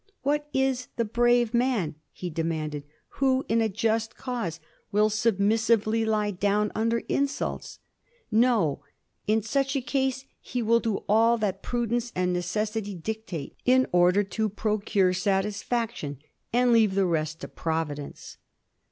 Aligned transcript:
Where 0.23 0.41
is 0.51 0.87
the 0.95 1.05
brave 1.05 1.53
man," 1.53 1.93
he 2.11 2.31
de 2.31 2.41
manded, 2.41 2.69
'^ 2.81 2.83
who 3.19 3.45
in 3.47 3.61
a 3.61 3.69
just 3.69 4.15
cause 4.17 4.59
will 4.91 5.11
submissively 5.11 6.05
lie 6.05 6.31
down 6.31 6.71
under 6.73 7.03
insults? 7.07 7.77
No!— 8.31 8.83
in 9.27 9.43
such 9.43 9.75
a 9.75 9.79
case 9.81 10.25
he 10.39 10.63
will 10.63 10.79
do 10.79 11.03
all 11.07 11.37
that 11.37 11.61
prudence 11.61 12.11
and 12.15 12.33
necessity 12.33 12.95
dictate 12.95 13.55
in 13.63 13.85
order 13.91 14.23
to 14.23 14.49
procure 14.49 15.13
satis 15.13 15.61
faction, 15.61 16.17
and 16.51 16.73
leave 16.73 16.95
the 16.95 17.05
rest 17.05 17.39
to 17.41 17.47
Providence." 17.47 18.37